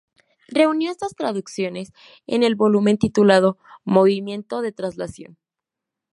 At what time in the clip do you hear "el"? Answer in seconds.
2.41-2.55